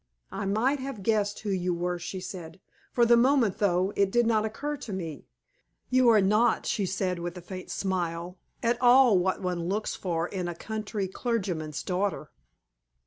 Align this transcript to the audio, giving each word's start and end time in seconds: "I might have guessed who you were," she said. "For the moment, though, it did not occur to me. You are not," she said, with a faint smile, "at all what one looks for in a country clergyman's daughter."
"I 0.31 0.47
might 0.47 0.79
have 0.79 1.03
guessed 1.03 1.41
who 1.41 1.51
you 1.51 1.75
were," 1.75 1.99
she 1.99 2.19
said. 2.19 2.59
"For 2.91 3.05
the 3.05 3.15
moment, 3.15 3.59
though, 3.59 3.93
it 3.95 4.09
did 4.09 4.25
not 4.25 4.45
occur 4.45 4.75
to 4.77 4.91
me. 4.91 5.27
You 5.91 6.09
are 6.09 6.21
not," 6.23 6.65
she 6.65 6.87
said, 6.87 7.19
with 7.19 7.37
a 7.37 7.41
faint 7.41 7.69
smile, 7.69 8.39
"at 8.63 8.81
all 8.81 9.19
what 9.19 9.43
one 9.43 9.59
looks 9.69 9.93
for 9.93 10.27
in 10.27 10.47
a 10.47 10.55
country 10.55 11.07
clergyman's 11.07 11.83
daughter." 11.83 12.31